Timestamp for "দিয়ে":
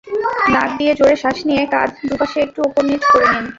0.77-0.93